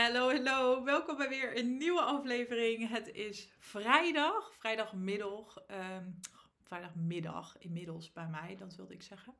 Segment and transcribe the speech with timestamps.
[0.00, 0.84] Hallo, hallo.
[0.84, 2.88] Welkom bij weer een nieuwe aflevering.
[2.88, 6.10] Het is vrijdag, vrijdagmiddag, ehm,
[6.60, 9.34] vrijdagmiddag inmiddels bij mij, dat wilde ik zeggen.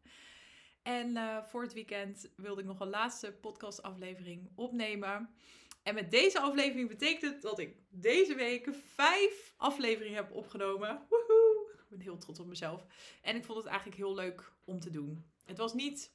[0.83, 5.35] En eh, voor het weekend wilde ik nog een laatste podcastaflevering opnemen.
[5.83, 11.06] En met deze aflevering betekent het dat ik deze week vijf afleveringen heb opgenomen.
[11.08, 11.71] Woehoe!
[11.72, 12.87] Ik ben heel trots op mezelf.
[13.22, 15.24] En ik vond het eigenlijk heel leuk om te doen.
[15.45, 16.12] Het was niet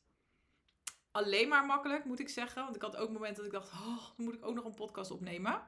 [1.16, 2.63] alleen maar makkelijk, moet ik zeggen.
[2.63, 4.73] Want ik had ook momenten dat ik dacht, oh, dan moet ik ook nog een
[4.73, 5.61] podcast opnemen.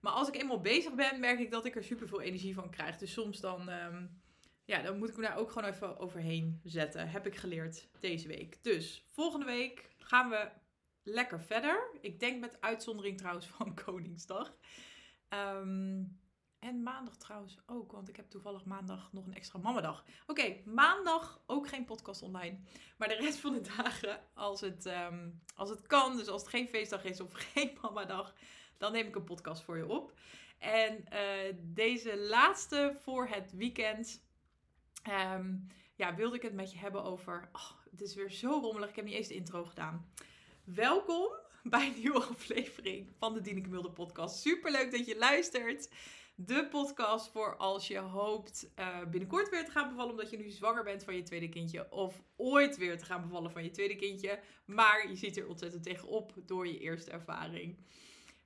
[0.00, 2.70] Maar als ik eenmaal bezig ben, merk ik dat ik er super veel energie van
[2.70, 2.96] krijg.
[2.96, 4.06] Dus soms dan, ehm,
[4.64, 7.08] ja, dan moet ik me daar ook gewoon even overheen zetten.
[7.08, 8.62] Heb ik geleerd deze week.
[8.62, 10.48] Dus volgende week gaan we
[11.02, 11.90] lekker verder.
[12.00, 14.56] Ik denk met uitzondering trouwens van Koningsdag.
[15.28, 16.02] Ehm,
[16.58, 20.04] en maandag trouwens ook, want ik heb toevallig maandag nog een extra mamadag.
[20.26, 22.58] Oké, maandag ook geen podcast online.
[22.96, 26.50] Maar de rest van de dagen, als het, ehm, als het kan, dus als het
[26.50, 28.34] geen feestdag is of geen mamadag,
[28.76, 30.18] dan neem ik een podcast voor je op.
[30.58, 34.24] En uh, deze laatste voor het weekend,
[35.02, 35.56] ehm,
[35.94, 37.48] ja, wilde ik het met je hebben over.
[37.52, 40.12] Oh, het is weer zo rommelig, ik heb niet eens de intro gedaan.
[40.64, 41.28] Welkom
[41.62, 44.40] bij een nieuwe aflevering van de Dieneke Mulder podcast.
[44.40, 45.88] Super leuk dat je luistert
[46.40, 50.50] de podcast voor als je hoopt uh, binnenkort weer te gaan bevallen omdat je nu
[50.50, 53.96] zwanger bent van je tweede kindje of ooit weer te gaan bevallen van je tweede
[53.96, 57.76] kindje, maar je ziet er ontzettend tegenop door je eerste ervaring.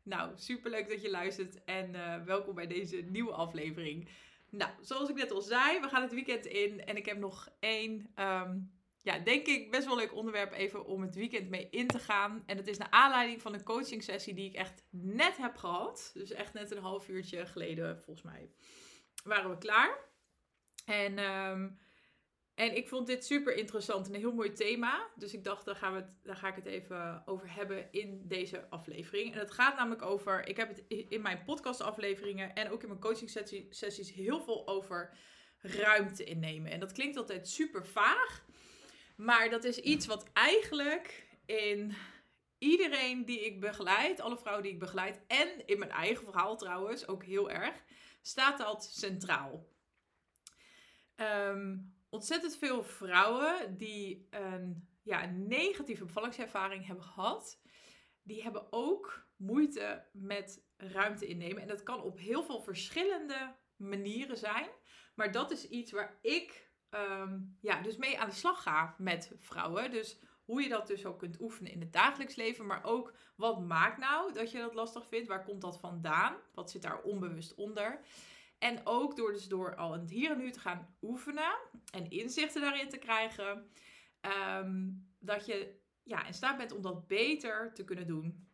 [0.03, 4.09] Nou, superleuk dat je luistert en uh, welkom bij deze nieuwe aflevering.
[4.51, 7.49] Nou, zoals ik net al zei, we gaan het weekend in en ik heb nog
[7.61, 8.73] één um,
[9.03, 12.43] ja, denk ik best wel leuk onderwerp even om het weekend mee in te gaan.
[12.47, 16.11] En het is naar aanleiding van een coaching sessie die ik echt net heb gehad.
[16.15, 18.51] Dus echt net een half uurtje geleden, volgens mij,
[19.25, 19.99] waren we klaar.
[20.85, 21.79] En, um,
[22.55, 25.11] en ik vond dit super interessant en een heel mooi thema.
[25.17, 28.29] Dus ik dacht, daar, gaan we het, daar ga ik het even over hebben in
[28.29, 29.33] deze aflevering.
[29.33, 33.01] En het gaat namelijk over, ik heb het in mijn podcastafleveringen en ook in mijn
[33.01, 33.31] coaching
[33.71, 35.17] sessies heel veel over
[35.59, 36.71] ruimte innemen.
[36.71, 38.45] En dat klinkt altijd super vaag.
[39.23, 41.95] Maar dat is iets wat eigenlijk in
[42.59, 47.09] iedereen die ik begeleid, alle vrouwen die ik begeleid en in mijn eigen verhaal trouwens
[47.09, 47.75] ook heel erg,
[48.23, 49.69] staat dat centraal.
[51.17, 57.61] Um, ontzettend veel vrouwen die een, ja, een negatieve bevallingservaring hebben gehad,
[58.23, 61.63] die hebben ook moeite met ruimte innemen.
[61.63, 64.69] En dat kan op heel veel verschillende manieren zijn.
[65.15, 69.33] Maar dat is iets waar ik um, ja, dus mee aan de slag ga met
[69.39, 69.91] vrouwen.
[69.91, 72.67] Dus hoe je dat dus ook kunt oefenen in het dagelijks leven.
[72.67, 75.29] Maar ook wat maakt nou dat je dat lastig vindt?
[75.29, 76.37] Waar komt dat vandaan?
[76.55, 78.01] Wat zit daar onbewust onder?
[78.59, 81.59] En ook door dus door al het hier en nu te gaan oefenen
[81.91, 83.71] en inzichten daarin te krijgen.
[84.59, 88.49] Um, dat je ja, in staat bent om dat beter te kunnen doen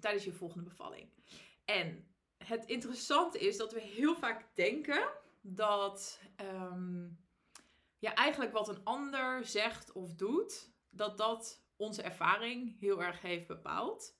[0.00, 1.10] tijdens je volgende bevalling.
[1.64, 2.14] En
[2.44, 5.08] het interessante is dat we heel vaak denken
[5.40, 7.25] dat um,
[7.98, 13.46] ja, eigenlijk wat een ander zegt of doet, dat dat onze ervaring heel erg heeft
[13.46, 14.18] bepaald.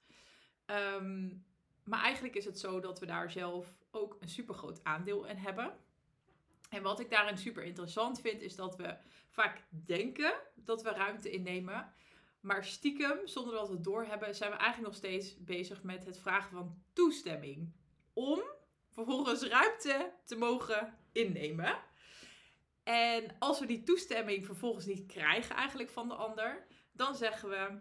[0.67, 1.45] Um,
[1.85, 5.37] maar eigenlijk is het zo dat we daar zelf ook een super groot aandeel in
[5.37, 5.77] hebben.
[6.69, 8.97] En wat ik daarin super interessant vind, is dat we
[9.29, 11.93] vaak denken dat we ruimte innemen.
[12.41, 16.19] Maar stiekem, zonder dat we het doorhebben, zijn we eigenlijk nog steeds bezig met het
[16.19, 17.73] vragen van toestemming.
[18.13, 18.43] Om
[18.89, 21.79] vervolgens ruimte te mogen innemen.
[22.87, 27.79] En als we die toestemming vervolgens niet krijgen eigenlijk van de ander, dan zeggen we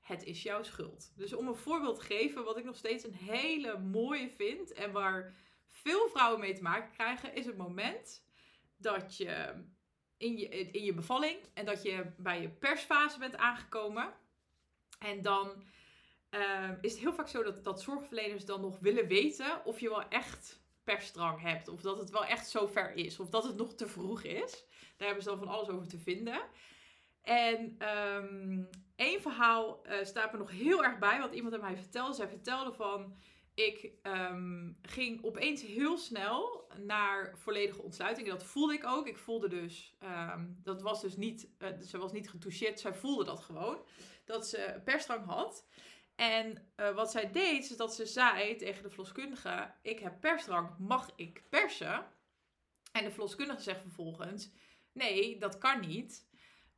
[0.00, 1.12] het is jouw schuld.
[1.16, 4.92] Dus om een voorbeeld te geven, wat ik nog steeds een hele mooie vind en
[4.92, 5.34] waar
[5.68, 8.24] veel vrouwen mee te maken krijgen, is het moment
[8.76, 9.64] dat je
[10.16, 14.12] in je, in je bevalling en dat je bij je persfase bent aangekomen.
[14.98, 15.62] En dan
[16.30, 19.88] uh, is het heel vaak zo dat, dat zorgverleners dan nog willen weten of je
[19.88, 20.60] wel echt
[20.94, 21.68] persdrang hebt.
[21.68, 23.20] Of dat het wel echt zo ver is.
[23.20, 24.64] Of dat het nog te vroeg is.
[24.96, 26.40] Daar hebben ze dan van alles over te vinden.
[27.22, 27.78] En
[28.14, 31.18] um, één verhaal uh, staat me nog heel erg bij.
[31.18, 32.14] Wat iemand aan mij vertelde.
[32.14, 33.16] Zij vertelde van...
[33.54, 38.26] Ik um, ging opeens heel snel naar volledige ontsluiting.
[38.28, 39.06] En dat voelde ik ook.
[39.06, 39.96] Ik voelde dus...
[40.02, 41.48] Um, dat was dus niet...
[41.58, 42.80] Uh, ze was niet getoucheerd.
[42.80, 43.78] Zij voelde dat gewoon.
[44.24, 45.66] Dat ze persdrang had.
[46.20, 50.78] En uh, wat zij deed, is dat ze zei tegen de verloskundige: Ik heb persdrang,
[50.78, 52.06] mag ik persen?
[52.92, 54.50] En de verloskundige zegt vervolgens:
[54.92, 56.28] Nee, dat kan niet.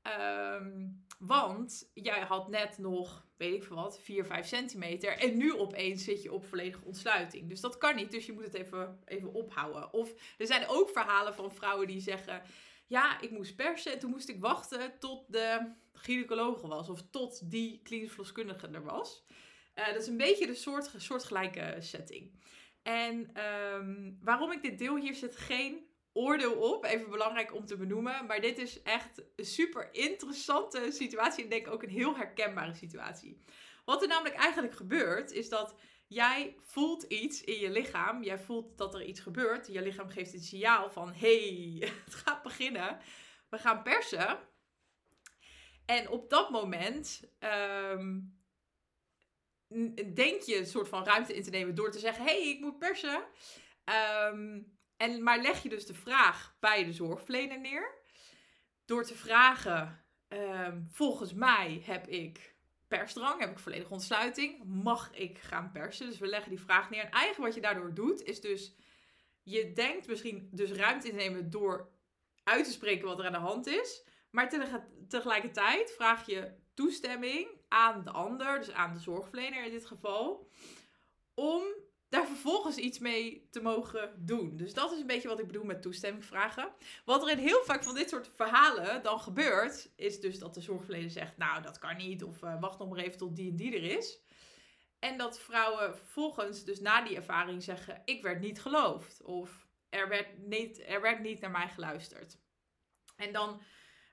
[0.02, 5.18] Um, want jij had net nog, weet ik veel wat, 4, 5 centimeter.
[5.18, 7.48] En nu opeens zit je op volledige ontsluiting.
[7.48, 8.10] Dus dat kan niet.
[8.10, 9.92] Dus je moet het even, even ophouden.
[9.92, 12.42] Of er zijn ook verhalen van vrouwen die zeggen:
[12.86, 13.92] Ja, ik moest persen.
[13.92, 16.88] En toen moest ik wachten tot de gynaecoloog was.
[16.88, 19.24] Of tot die klinisch verloskundige er was.
[19.74, 22.40] Uh, dat is een beetje de soort, soortgelijke setting.
[22.82, 26.84] En ehm, waarom ik dit deel, hier zit geen oordeel op.
[26.84, 28.26] Even belangrijk om te benoemen.
[28.26, 31.44] Maar dit is echt een super interessante situatie.
[31.44, 33.40] En denk ook een heel herkenbare situatie.
[33.84, 35.74] Wat er namelijk eigenlijk gebeurt, is dat
[36.06, 38.22] jij voelt iets in je lichaam.
[38.22, 39.66] Jij voelt dat er iets gebeurt.
[39.66, 42.98] Je lichaam geeft een signaal van: hey, het gaat beginnen.
[43.48, 44.38] We gaan persen.
[45.86, 48.20] En op dat moment ehm,
[50.14, 52.78] denk je een soort van ruimte in te nemen door te zeggen: hey, ik moet
[52.78, 53.24] persen.
[54.32, 57.94] Um, en, maar leg je dus de vraag bij de zorgverlener neer.
[58.84, 62.54] Door te vragen: ehm, volgens mij heb ik
[62.88, 64.64] persdrang, heb ik volledige ontsluiting.
[64.64, 66.06] Mag ik gaan persen?
[66.06, 67.04] Dus we leggen die vraag neer.
[67.04, 68.76] En eigenlijk wat je daardoor doet, is dus
[69.42, 71.90] je denkt misschien dus ruimte in te nemen door
[72.44, 74.04] uit te spreken wat er aan de hand is.
[74.30, 74.48] Maar
[75.12, 80.50] tegelijkertijd vraag je toestemming aan de ander, dus aan de zorgverlener in dit geval,
[81.34, 81.62] om
[82.08, 84.56] daar vervolgens iets mee te mogen doen.
[84.56, 86.72] Dus dat is een beetje wat ik bedoel met toestemming vragen.
[87.04, 90.60] Wat er in heel vaak van dit soort verhalen dan gebeurt, is dus dat de
[90.60, 93.56] zorgverlener zegt, nou dat kan niet, of uh, wacht nog maar even tot die en
[93.56, 94.20] die er is.
[94.98, 100.08] En dat vrouwen vervolgens dus na die ervaring zeggen, ik werd niet geloofd, of er
[100.08, 102.38] werd niet, er werd niet naar mij geluisterd.
[103.16, 103.62] En dan,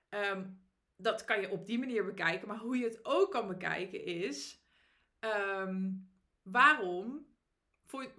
[0.10, 0.69] um,
[1.02, 4.64] dat kan je op die manier bekijken, maar hoe je het ook kan bekijken is,
[5.20, 6.10] um,
[6.42, 7.28] waarom
[7.86, 8.12] voor,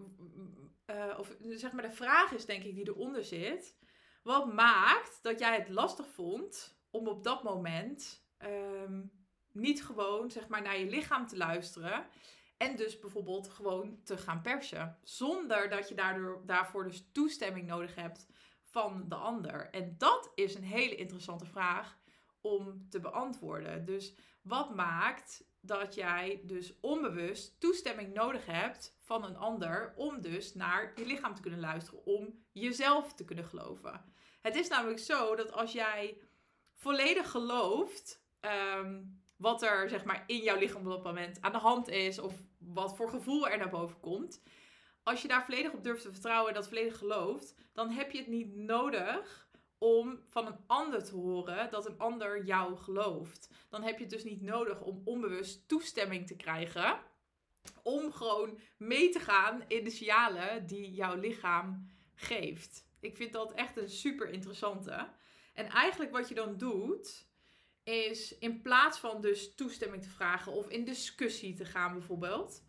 [0.86, 3.78] uh, of zeg maar de vraag is denk ik die eronder zit.
[4.22, 9.12] Wat maakt dat jij het lastig vond om op dat moment um,
[9.52, 12.06] niet gewoon zeg maar naar je lichaam te luisteren.
[12.56, 14.98] En dus bijvoorbeeld gewoon te gaan persen.
[15.02, 18.26] Zonder dat je daardoor, daarvoor dus toestemming nodig hebt
[18.64, 19.70] van de ander.
[19.70, 21.98] En dat is een hele interessante vraag
[22.40, 23.84] om te beantwoorden.
[23.84, 30.54] Dus wat maakt dat jij dus onbewust toestemming nodig hebt van een ander om dus
[30.54, 34.04] naar je lichaam te kunnen luisteren, om jezelf te kunnen geloven.
[34.40, 36.18] Het is namelijk zo dat als jij
[36.74, 39.02] volledig gelooft ehm,
[39.36, 42.34] wat er zeg maar in jouw lichaam op dat moment aan de hand is of
[42.58, 44.42] wat voor gevoel er naar boven komt,
[45.02, 48.18] als je daar volledig op durft te vertrouwen en dat volledig gelooft, dan heb je
[48.18, 49.48] het niet nodig
[49.82, 53.50] om van een ander te horen dat een ander jou gelooft.
[53.68, 57.00] Dan heb je het dus niet nodig om onbewust toestemming te krijgen.
[57.82, 62.88] Om gewoon mee te gaan in de signalen die jouw lichaam geeft.
[63.00, 65.08] Ik vind dat echt een super interessante.
[65.54, 67.26] En eigenlijk wat je dan doet,
[67.84, 72.62] is in plaats van dus toestemming te vragen of in discussie te gaan bijvoorbeeld,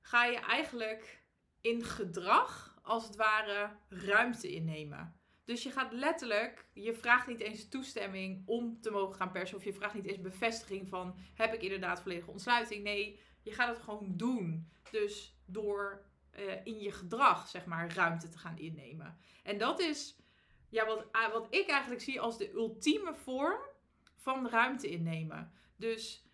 [0.00, 1.22] ga je eigenlijk
[1.60, 5.18] in gedrag als het ware ruimte innemen.
[5.44, 9.56] Dus je gaat letterlijk, je vraagt niet eens toestemming om te mogen gaan persen.
[9.56, 12.82] Of je vraagt niet eens bevestiging van, heb ik inderdaad volledige ontsluiting?
[12.82, 14.68] Nee, je gaat het gewoon doen.
[14.90, 16.04] Dus door
[16.38, 19.18] uh, in je gedrag, zeg maar, ruimte te gaan innemen.
[19.42, 20.16] En dat is
[20.68, 23.60] ja, wat, uh, wat ik eigenlijk zie als de ultieme vorm
[24.16, 25.52] van ruimte innemen.
[25.76, 26.24] Dus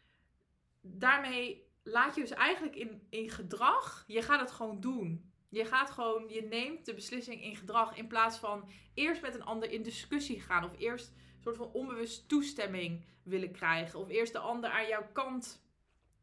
[0.80, 5.32] daarmee laat je dus eigenlijk in, in gedrag, je gaat het gewoon doen.
[5.50, 9.44] Je gaat gewoon, je neemt de beslissing in gedrag in plaats van eerst met een
[9.44, 14.32] ander in discussie gaan of eerst een soort van onbewust toestemming willen krijgen of eerst
[14.32, 15.64] de ander aan jouw kant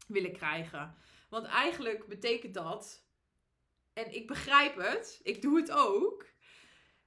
[0.06, 0.96] willen krijgen.
[1.28, 3.06] Want eigenlijk betekent dat,
[3.92, 6.26] en ik begrijp het, ik doe het ook,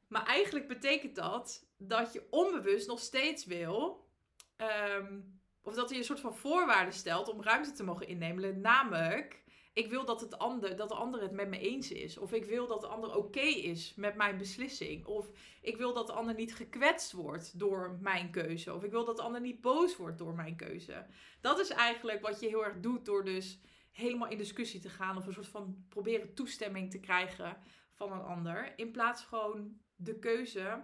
[0.07, 4.07] maar eigenlijk betekent dat dat je onbewust nog steeds wil,
[4.55, 5.19] ehm,
[5.61, 9.43] of dat je een soort van voorwaarden stelt om ruimte te mogen innemen, namelijk
[9.73, 12.17] ik wil dat, het ander, dat de ander het met me eens is.
[12.17, 15.05] Of ik wil dat de ander oké is met mijn beslissing.
[15.05, 18.73] Of ik wil dat de ander niet gekwetst wordt door mijn keuze.
[18.73, 21.05] Of ik wil dat de ander niet boos wordt door mijn keuze.
[21.41, 23.59] Dat is eigenlijk wat je heel erg doet door dus
[23.91, 25.17] helemaal in discussie te gaan.
[25.17, 27.57] Of een soort van proberen toestemming te krijgen
[27.91, 28.73] van een ander.
[28.75, 30.83] In plaats gewoon de keuze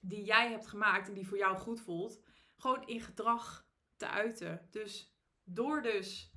[0.00, 2.20] die jij hebt gemaakt en die voor jou goed voelt.
[2.56, 4.68] Gewoon in gedrag te uiten.
[4.70, 6.33] Dus door dus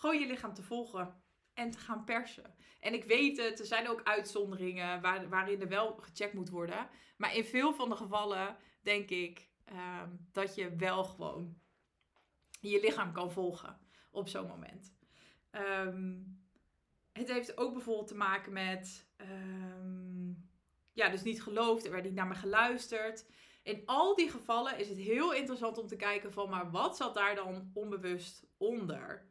[0.00, 1.22] gewoon je lichaam te volgen
[1.54, 2.54] en te gaan persen.
[2.80, 6.88] En ik weet het, er zijn ook uitzonderingen waar, waarin er wel gecheckt moet worden.
[7.16, 11.58] Maar in veel van de gevallen denk ik ehm, dat je wel gewoon
[12.60, 13.78] je lichaam kan volgen
[14.10, 14.94] op zo'n moment.
[15.50, 16.18] Ehm,
[17.12, 20.50] het heeft ook bijvoorbeeld te maken met, um,
[20.92, 23.26] ja, dus niet geloofd, er werd niet naar me geluisterd.
[23.62, 27.14] In al die gevallen is het heel interessant om te kijken van, maar wat zat
[27.14, 29.28] daar dan onbewust onder?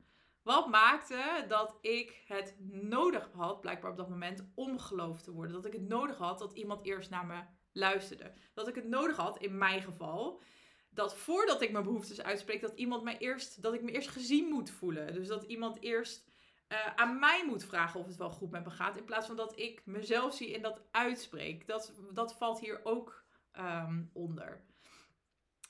[0.49, 5.53] Wat maakte dat ik het nodig had, blijkbaar op dat moment, om geloofd te worden?
[5.53, 7.41] Dat ik het nodig had dat iemand eerst naar me
[7.71, 8.33] luisterde.
[8.53, 10.41] Dat ik het nodig had, in mijn geval,
[10.89, 14.47] dat voordat ik mijn behoeftes uitspreek, dat iemand mij eerst, dat ik me eerst gezien
[14.47, 15.13] moet voelen.
[15.13, 16.27] Dus dat iemand eerst
[16.69, 18.97] uh, aan mij moet vragen of het wel goed met me gaat.
[18.97, 21.67] In plaats van dat ik mezelf zie en dat uitspreek.
[21.67, 24.63] Dat, dat valt hier ook ehm, onder.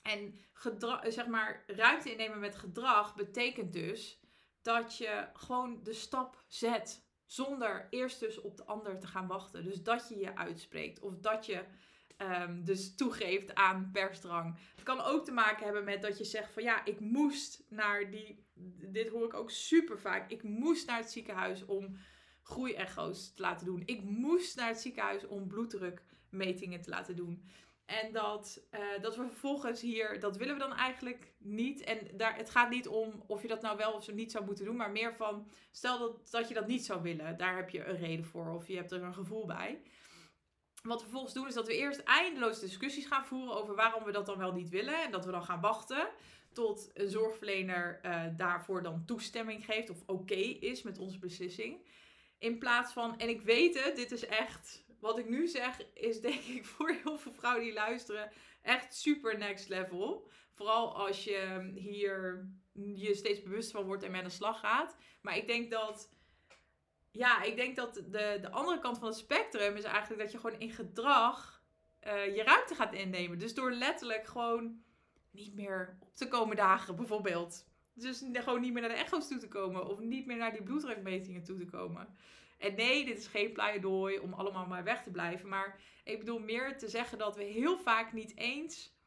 [0.01, 0.39] En
[1.03, 4.19] zeg maar, ruimte innemen met gedrag betekent dus
[4.61, 7.07] dat je gewoon de stap zet.
[7.25, 9.63] Zonder eerst dus op de ander te gaan wachten.
[9.63, 10.99] Dus dat je je uitspreekt.
[10.99, 11.63] Of dat je
[12.17, 14.57] um, dus toegeeft aan persdrang.
[14.75, 18.11] Het kan ook te maken hebben met dat je zegt van ja, ik moest naar
[18.11, 18.47] die.
[18.91, 20.31] Dit hoor ik ook super vaak.
[20.31, 21.97] Ik moest naar het ziekenhuis om
[22.41, 23.81] groeiecho's te laten doen.
[23.85, 27.43] Ik moest naar het ziekenhuis om bloeddrukmetingen te laten doen.
[27.89, 31.83] En dat, uh, dat we vervolgens hier, dat willen we dan eigenlijk niet.
[31.83, 34.45] En daar, het gaat niet om of je dat nou wel of zo niet zou
[34.45, 37.37] moeten doen, maar meer van, stel dat, dat je dat niet zou willen.
[37.37, 39.81] Daar heb je een reden voor of je hebt er een gevoel bij.
[40.83, 44.11] Wat we vervolgens doen is dat we eerst eindeloos discussies gaan voeren over waarom we
[44.11, 45.03] dat dan wel niet willen.
[45.03, 46.09] En dat we dan gaan wachten
[46.53, 51.87] tot een zorgverlener uh, daarvoor dan toestemming geeft of oké is met onze beslissing.
[52.37, 56.21] In plaats van, en ik weet het, dit is echt, wat ik nu zeg, is
[56.21, 60.29] denk ik voor heel veel vrouwen die luisteren echt super next level.
[60.53, 64.95] Vooral als je hier je steeds bewust van wordt en mee aan de slag gaat.
[65.21, 66.09] Maar ik denk dat
[67.11, 70.39] ja, ik denk dat de, de andere kant van het spectrum is eigenlijk dat je
[70.39, 71.63] gewoon in gedrag
[72.07, 73.39] uh, je ruimte gaat innemen.
[73.39, 74.83] Dus door letterlijk gewoon
[75.31, 77.67] niet meer op te komen dagen, bijvoorbeeld.
[77.93, 79.87] Dus gewoon niet meer naar de echo's toe te komen.
[79.87, 82.15] Of niet meer naar die bloeddrukmetingen toe te komen.
[82.59, 85.49] En nee, dit is geen pleidooi om allemaal maar weg te blijven.
[85.49, 88.97] Maar ik bedoel meer te zeggen dat we heel vaak niet eens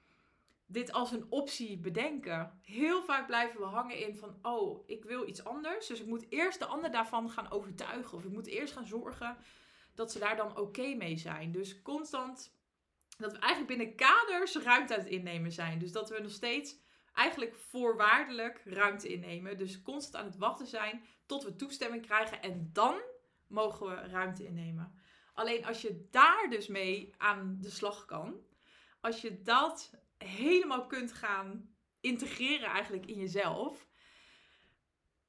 [0.67, 2.61] dit als een optie bedenken.
[2.63, 5.87] Heel vaak blijven we hangen in van, oh, ik wil iets anders.
[5.87, 8.19] Dus ik moet eerst de ander daarvan gaan overtuigen.
[8.19, 9.37] Of ik moet eerst gaan zorgen
[9.95, 11.53] dat ze daar dan oké mee zijn.
[11.53, 12.57] Dus constant
[13.19, 15.79] dat we eigenlijk binnen kaders ruimte aan het innemen zijn.
[15.79, 16.81] Dus dat we nog steeds
[17.15, 19.59] eigenlijk voorwaardelijk ruimte innemen.
[19.59, 22.43] Dus constant aan het wachten zijn tot we toestemming krijgen.
[22.43, 23.01] En dan
[23.53, 25.01] mogen we ruimte innemen.
[25.33, 28.35] Alleen als je daar dus mee aan de slag kan.
[29.01, 33.89] Als je dat helemaal kunt gaan integreren eigenlijk in jezelf,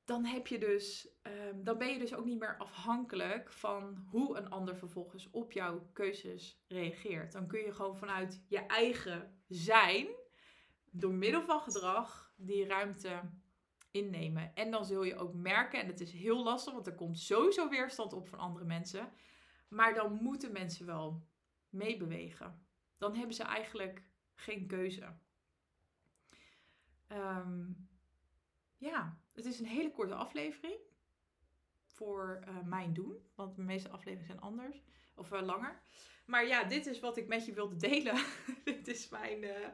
[0.06, 4.38] dan heb je dus, ehm, dan ben je dus ook niet meer afhankelijk van hoe
[4.38, 7.32] een ander vervolgens op jouw keuzes reageert.
[7.32, 10.08] Dan kun je gewoon vanuit je eigen zijn,
[10.92, 13.22] door middel van gedrag, die ruimte
[13.94, 14.56] innemen.
[14.56, 17.70] En dan zul je ook merken, en het is heel lastig, want er komt sowieso
[17.70, 19.12] weerstand op van andere mensen.
[19.68, 21.28] Maar dan moeten mensen wel
[21.70, 22.66] meebewegen.
[22.98, 24.04] Dan hebben ze eigenlijk
[24.36, 25.16] geen keuze.
[27.08, 27.72] Ehm,
[28.78, 30.80] ja, het is een hele korte aflevering
[31.86, 33.18] voor uh, mijn doen.
[33.36, 34.84] Want de meeste afleveringen zijn anders
[35.16, 35.82] of uh, langer.
[36.26, 38.24] Maar ja, dit is wat ik met je wilde delen.
[38.64, 39.68] dit is mijn, uh,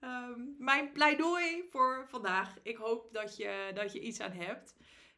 [0.00, 2.56] um, mijn pleidooi voor vandaag.
[2.62, 4.76] Ik hoop dat je, dat je iets aan hebt.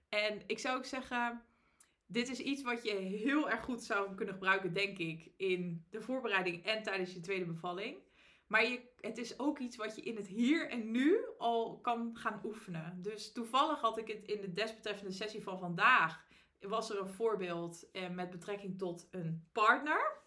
[0.09, 1.43] En ik zou ook zeggen,
[2.07, 6.01] dit is iets wat je heel erg goed zou kunnen gebruiken, denk ik, in de
[6.01, 7.97] voorbereiding en tijdens je tweede bevalling.
[8.47, 12.11] Maar je, het is ook iets wat je in het hier en nu al kan
[12.17, 13.03] gaan oefenen.
[13.03, 16.27] Dus toevallig had ik het in de desbetreffende sessie van vandaag.
[16.61, 20.18] Was er een voorbeeld eh, met betrekking tot een partner.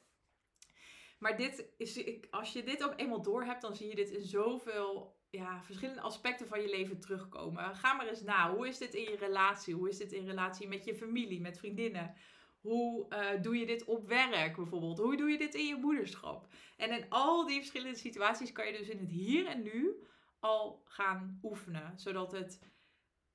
[1.22, 4.24] Maar dit is, als je dit ook eenmaal door hebt, dan zie je dit in
[4.24, 7.76] zoveel ja, verschillende aspecten van je leven terugkomen.
[7.76, 8.56] Ga maar eens na.
[8.56, 9.76] Hoe is dit in je relatie?
[9.76, 12.16] Hoe is dit in relatie met je familie, met vriendinnen?
[12.62, 14.98] Hoe uh, doe je dit op werk bijvoorbeeld?
[14.98, 16.48] Hoe doe je dit in je moederschap?
[16.78, 19.96] En in al die verschillende situaties kan je dus in het hier en nu
[20.40, 21.94] al gaan oefenen.
[21.96, 22.60] Zodat het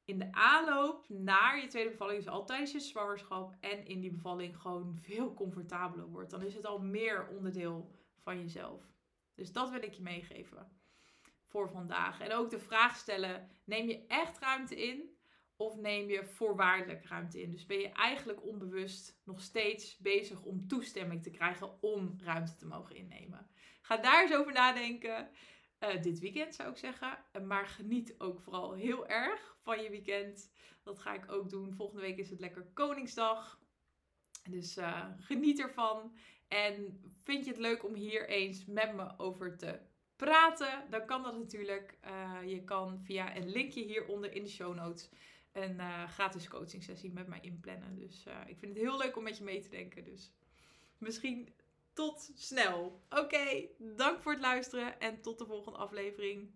[0.06, 4.10] in de aanloop naar je tweede bevalling, dus al tijdens je zwangerschap en in die
[4.10, 6.30] bevalling gewoon veel comfortabeler wordt.
[6.30, 7.90] Dan is het al meer onderdeel
[8.22, 8.82] van jezelf.
[9.34, 10.70] Dus dat wil ik je meegeven
[11.46, 12.20] voor vandaag.
[12.20, 15.14] En ook de vraag stellen: neem je echt ruimte in?
[15.56, 17.50] Of neem je voorwaardelijk ruimte in?
[17.50, 22.66] Dus ben je eigenlijk onbewust nog steeds bezig om toestemming te krijgen om ruimte te
[22.66, 23.50] mogen innemen?
[23.80, 25.30] Ga daar eens over nadenken.
[25.80, 27.18] Uh, dit weekend zou ik zeggen.
[27.46, 30.50] Maar geniet ook vooral heel erg van je weekend.
[30.82, 31.74] Dat ga ik ook doen.
[31.74, 33.60] Volgende week is het lekker Koningsdag.
[34.48, 36.16] Dus uh, geniet ervan.
[36.48, 39.80] En vind je het leuk om hier eens met me over te
[40.16, 40.90] praten?
[40.90, 41.98] Dan kan dat natuurlijk.
[42.04, 45.10] Uh, je kan via een linkje hieronder in de show notes
[45.52, 47.96] een uh, gratis coaching sessie met mij inplannen.
[47.96, 50.04] Dus ik vind het heel leuk om met je mee te denken.
[50.04, 50.32] Dus
[50.98, 51.54] misschien
[51.92, 53.02] tot snel.
[53.10, 56.50] Oké, dank voor het luisteren en tot de volgende aflevering.